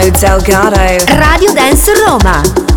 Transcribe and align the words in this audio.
Delgado. 0.00 1.04
Radio 1.18 1.52
Dance 1.52 1.92
Roma. 2.06 2.71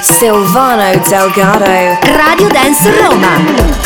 Silvano 0.00 0.98
Delgado. 1.10 1.66
Radio 2.16 2.48
Dance 2.48 2.90
Roma. 2.90 3.85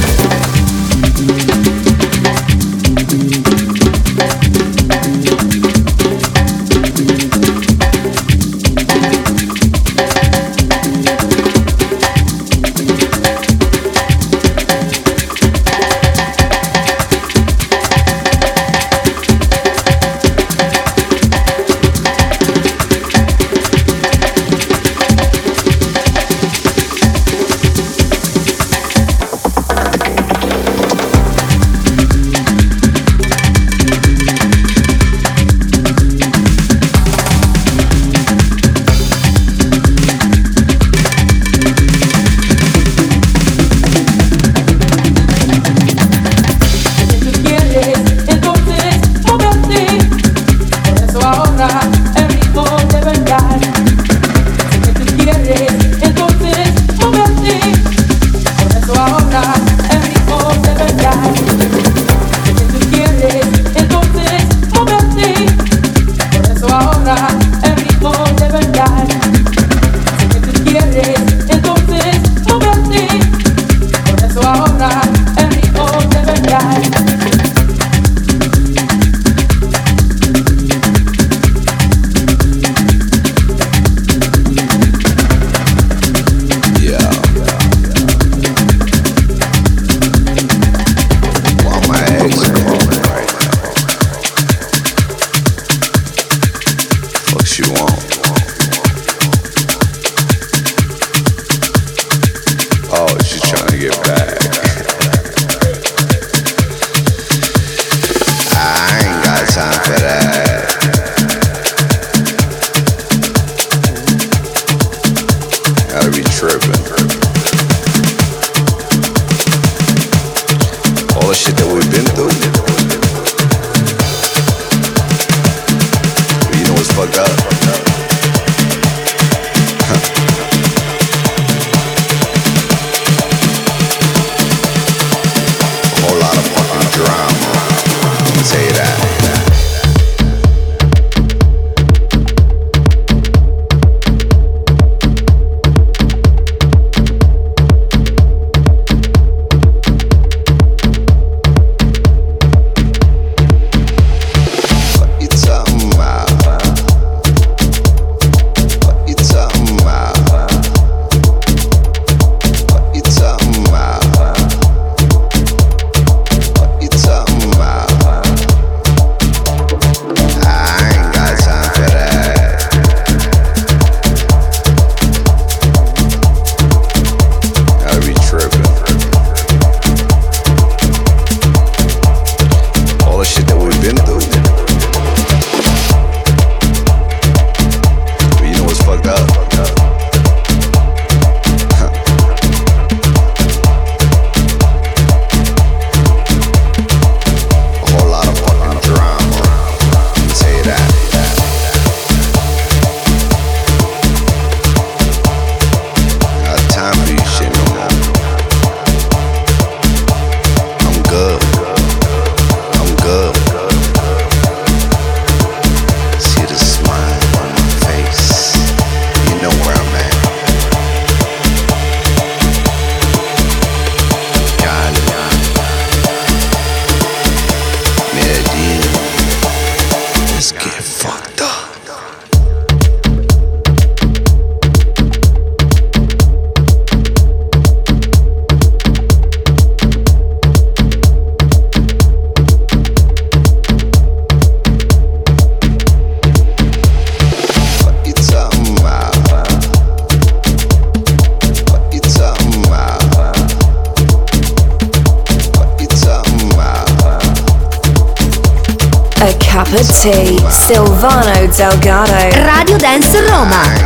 Silvano 260.71 261.47
Delgado. 261.47 262.13
Radio 262.45 262.77
Dance 262.77 263.19
Roma. 263.27 263.80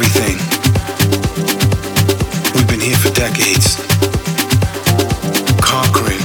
everything. 0.00 0.38
We've 2.54 2.68
been 2.68 2.80
here 2.80 2.96
for 2.96 3.10
decades. 3.12 3.76
Conquering 5.60 6.24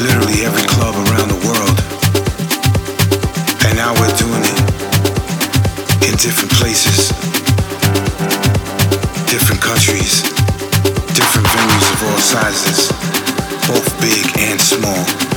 literally 0.00 0.48
every 0.48 0.64
club 0.64 0.94
around 0.96 1.28
the 1.28 1.40
world. 1.44 1.76
And 3.68 3.76
now 3.76 3.92
we're 4.00 4.16
doing 4.16 4.44
it 4.48 4.60
in 6.08 6.16
different 6.16 6.52
places, 6.52 7.12
different 9.28 9.60
countries, 9.60 10.22
different 11.12 11.46
venues 11.52 11.86
of 11.92 11.98
all 12.08 12.18
sizes, 12.18 12.88
both 13.68 13.84
big 14.00 14.24
and 14.38 14.58
small. 14.58 15.35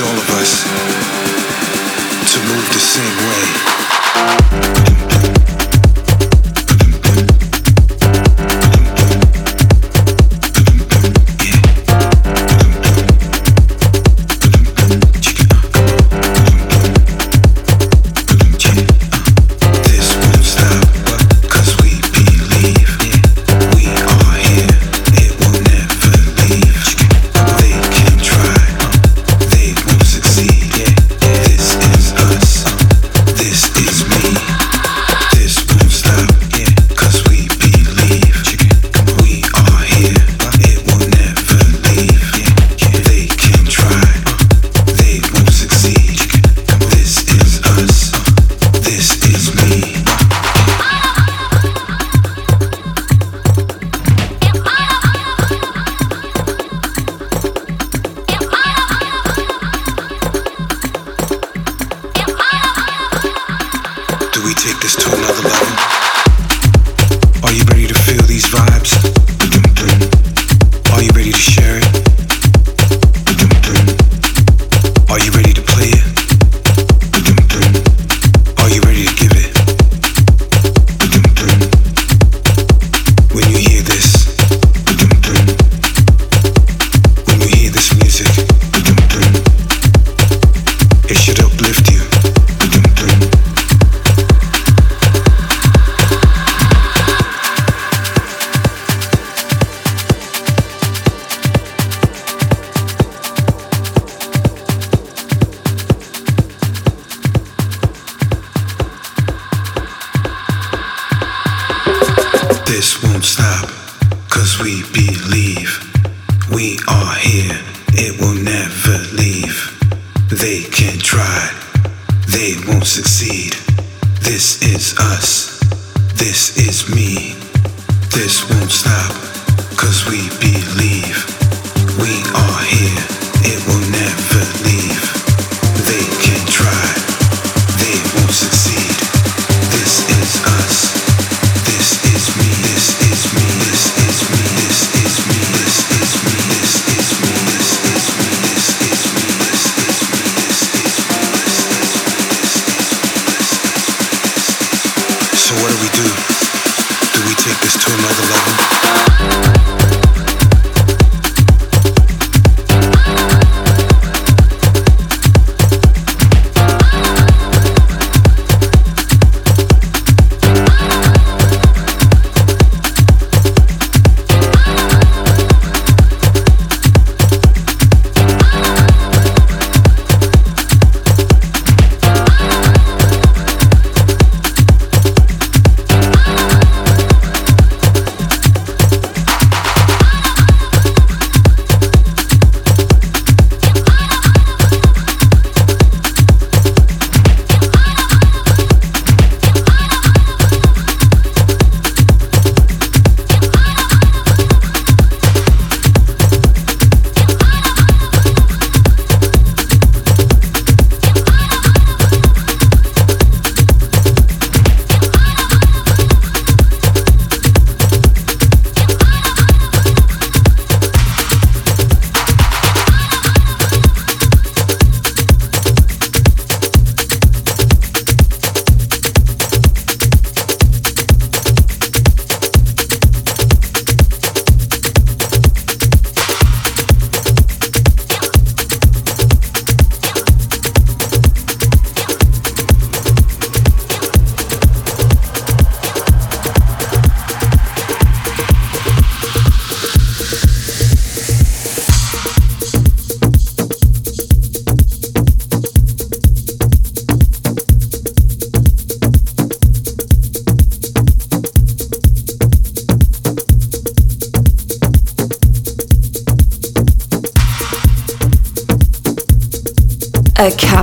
all 0.00 0.06
of 0.06 0.30
us 0.30 0.62
to 2.32 2.38
move 2.46 2.68
the 2.72 2.78
same 2.78 3.16
way. 4.74 4.77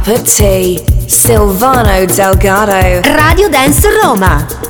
Cup 0.06 0.20
of 0.20 0.24
tea. 0.24 0.80
Silvano 1.08 2.06
Delgado. 2.06 3.02
Radio 3.02 3.50
Dance 3.50 3.88
Roma. 4.02 4.65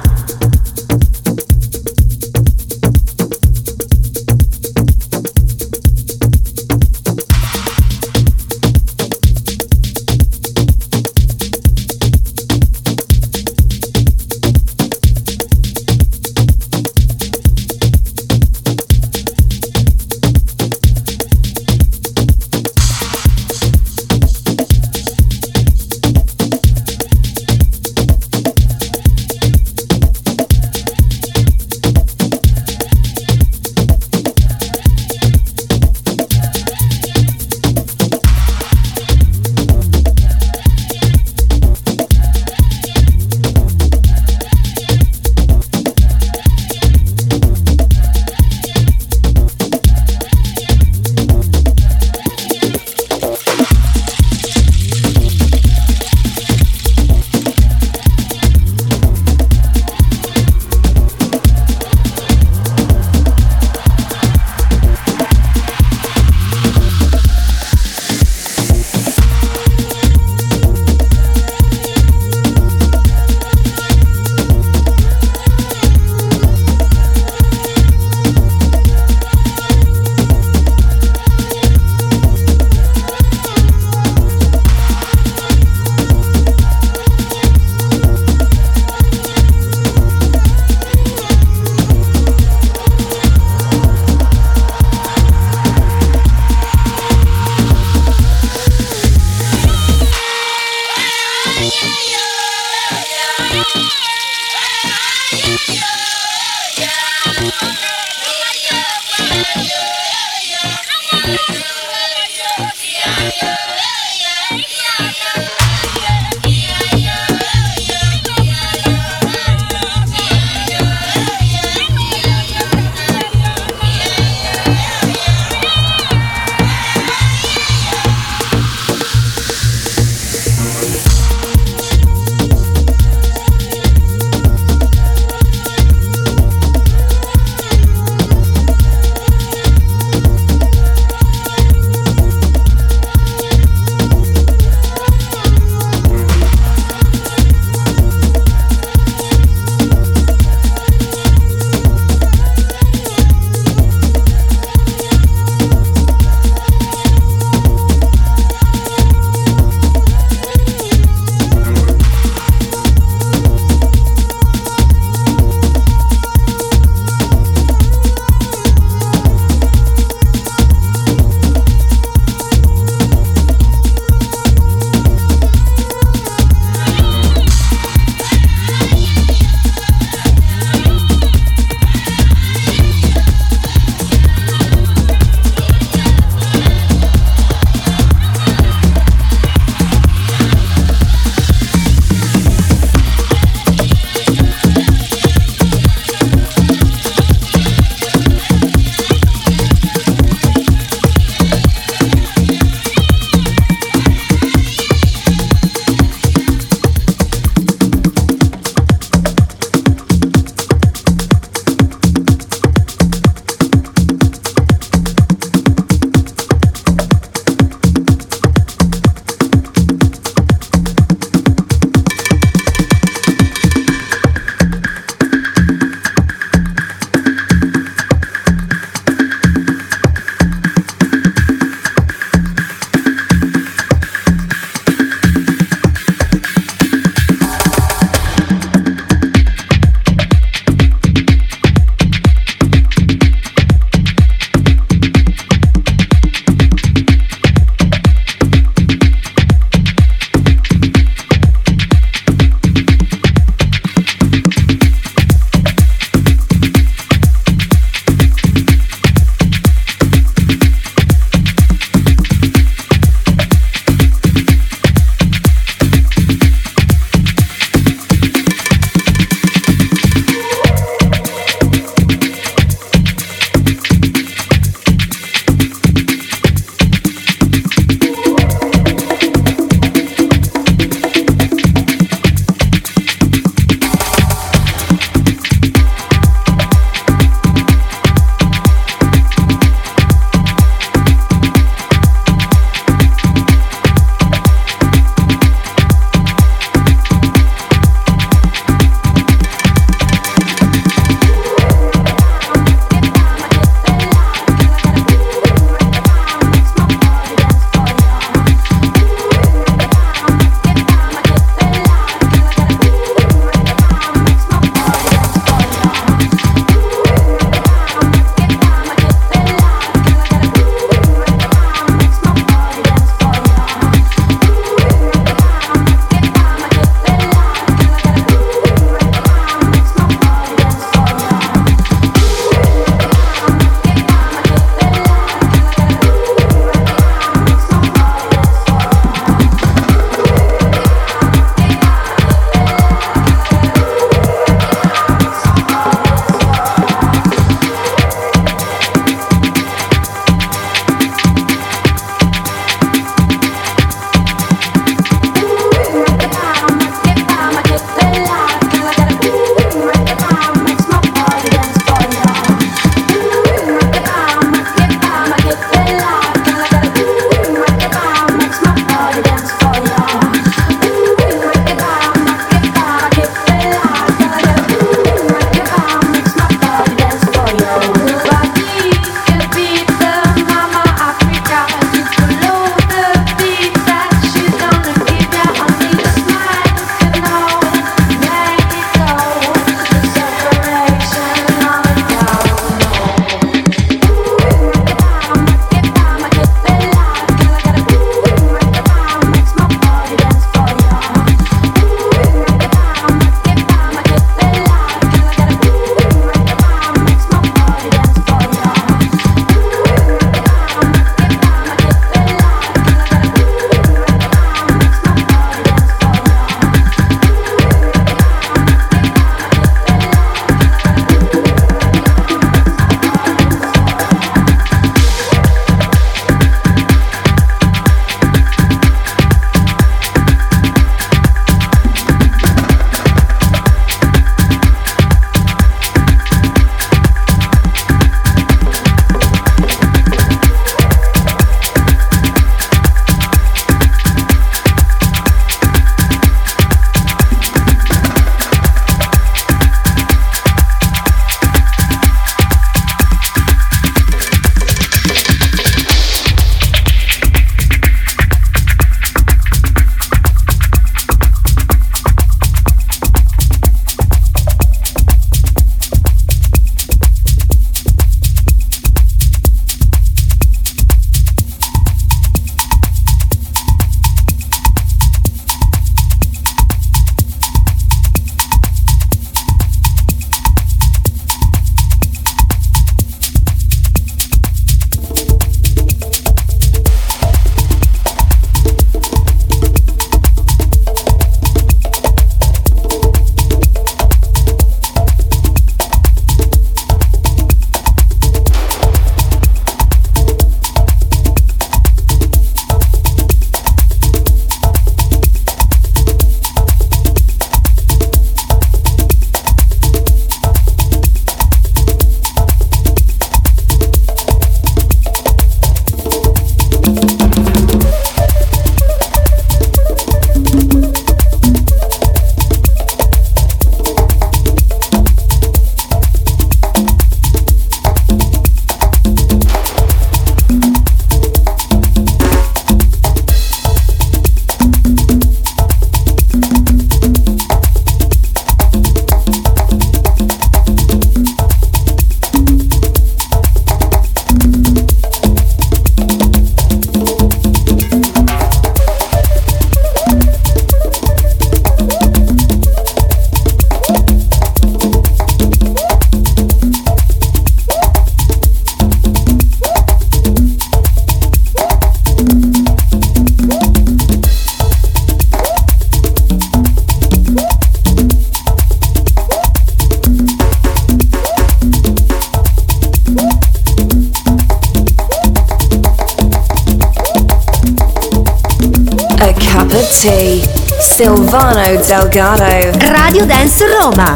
Silvano 580.85 581.59
Delgado. 581.61 582.45
Radio 582.79 583.25
Dance 583.25 583.65
Roma. 583.67 584.15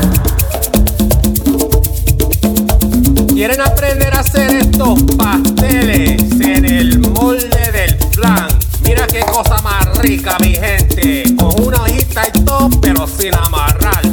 ¿Quieren 3.33 3.59
aprender 3.59 4.13
a 4.13 4.19
hacer 4.19 4.51
estos 4.55 5.01
pasteles 5.17 6.21
en 6.39 6.65
el 6.65 6.99
molde 6.99 7.71
del 7.73 7.97
flan? 8.11 8.47
Mira 8.83 9.07
qué 9.07 9.21
cosa 9.21 9.57
más 9.61 9.97
rica, 9.97 10.37
mi 10.39 10.55
gente. 10.55 11.23
Con 11.37 11.67
una 11.67 11.81
hojita 11.81 12.21
y 12.33 12.43
todo, 12.45 12.69
pero 12.79 13.07
sin 13.07 13.35
amarrar. 13.35 14.03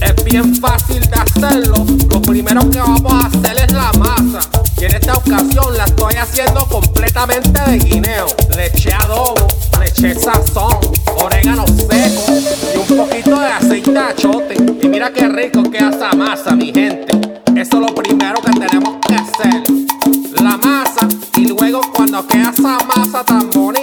Es 0.00 0.24
bien 0.24 0.54
fácil 0.56 1.00
de 1.00 1.16
hacerlo. 1.16 1.86
Lo 2.10 2.20
primero 2.20 2.68
que 2.68 2.80
vamos 2.80 3.12
a 3.12 3.26
hacer 3.28 3.64
es 3.64 3.72
la 3.72 3.92
masa. 3.92 4.40
Y 4.78 4.84
en 4.84 4.94
esta 4.96 5.14
ocasión 5.14 5.76
la 5.76 5.84
estoy 5.84 6.16
haciendo 6.16 6.66
completamente 6.66 7.60
de 7.70 7.78
guineo. 7.78 8.26
Le 8.56 8.66
eché 8.66 8.92
adobo, 8.92 9.46
le 9.78 9.86
eché 9.86 10.14
sazón, 10.14 10.76
orégano 11.16 11.64
y 12.40 12.78
un 12.78 12.96
poquito 12.96 13.38
de 13.38 13.46
aceite 13.46 13.92
de 13.92 13.98
achote. 13.98 14.54
Y 14.82 14.88
mira 14.88 15.12
qué 15.12 15.28
rico 15.28 15.62
queda 15.62 15.90
esa 15.90 16.12
masa, 16.12 16.54
mi 16.54 16.72
gente. 16.72 17.12
Eso 17.54 17.76
es 17.76 17.80
lo 17.80 17.94
primero 17.94 18.40
que 18.40 18.52
tenemos 18.52 18.96
que 19.06 19.14
hacer. 19.14 19.62
La 20.42 20.56
masa 20.56 21.06
y 21.36 21.46
luego 21.46 21.80
cuando 21.94 22.26
queda 22.26 22.50
esa 22.50 22.78
masa 22.84 23.24
tan 23.24 23.50
bonita, 23.50 23.79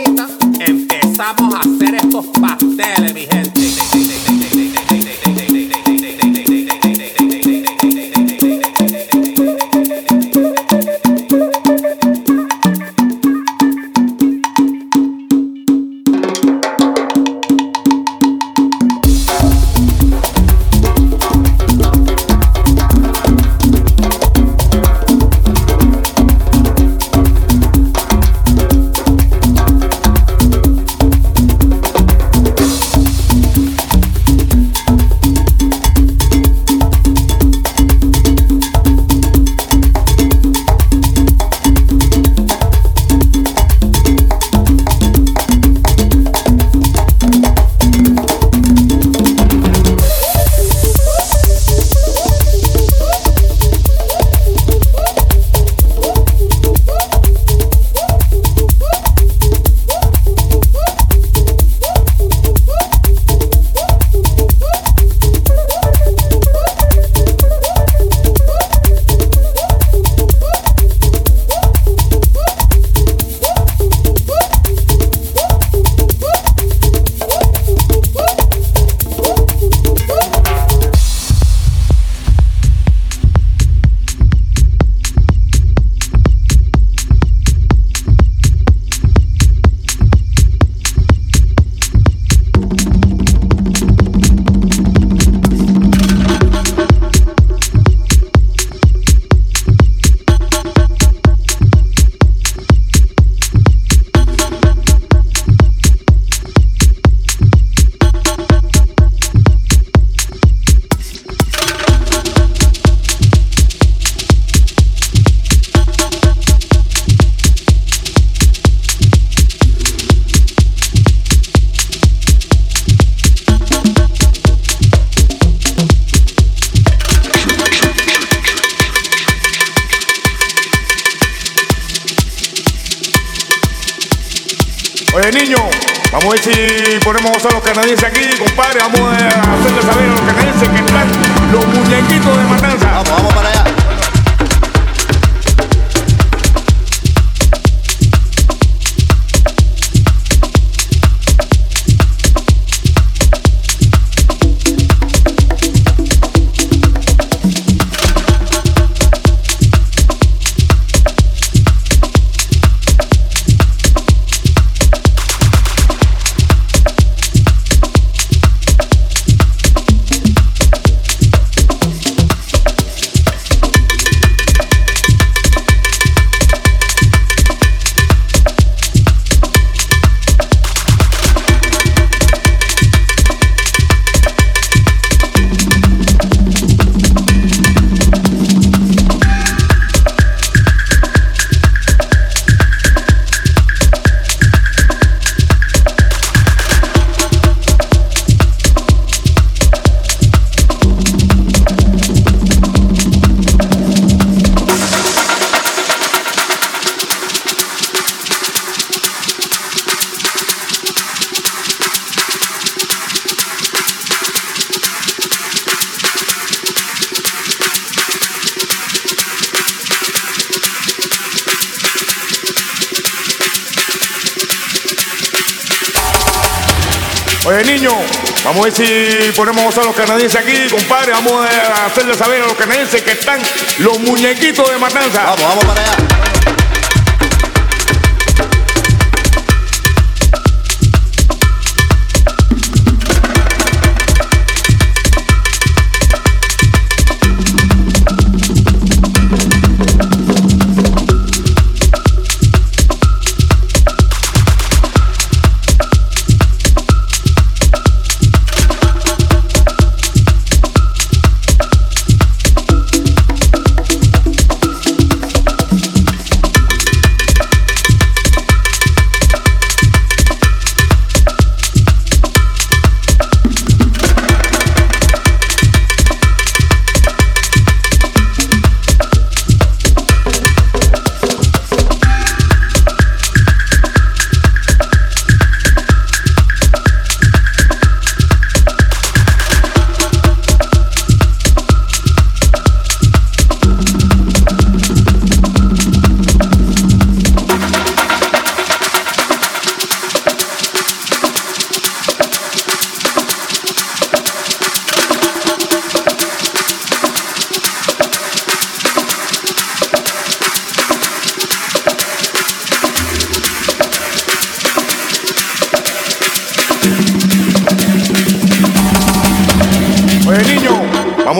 si 228.71 229.31
ponemos 229.35 229.77
a 229.77 229.83
los 229.83 229.95
canadienses 229.95 230.41
aquí, 230.41 230.67
compadre. 230.69 231.11
Vamos 231.11 231.45
a 231.45 231.85
hacerle 231.85 232.15
saber 232.15 232.41
a 232.41 232.45
los 232.47 232.55
canadienses 232.55 233.01
que 233.01 233.11
están 233.11 233.41
los 233.79 233.99
muñequitos 233.99 234.69
de 234.69 234.77
matanza. 234.77 235.23
Vamos, 235.23 235.41
vamos 235.41 235.65
para 235.65 235.81
allá. 235.81 236.56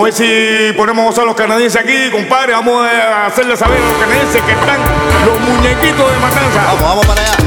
Ver 0.08 0.14
si 0.14 0.74
ponemos 0.78 1.18
a 1.18 1.26
los 1.26 1.36
canadienses 1.36 1.82
aquí, 1.82 2.10
compadre. 2.12 2.54
Vamos 2.54 2.88
a 2.88 3.26
hacerle 3.26 3.58
saber 3.58 3.78
a 3.82 3.86
los 3.86 3.98
canadienses 3.98 4.42
que 4.42 4.52
están 4.52 4.80
los 5.26 5.40
muñequitos 5.42 6.12
de 6.12 6.20
matanza. 6.20 6.64
Vamos, 6.66 6.82
vamos 6.82 7.06
para 7.06 7.22
allá. 7.22 7.47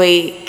enjoy 0.00 0.47